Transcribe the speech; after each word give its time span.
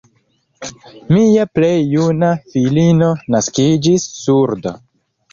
Mia 1.15 1.43
plej 1.57 1.73
juna 1.91 2.29
filino 2.53 3.09
naskiĝis 3.35 4.07
surda. 4.23 4.73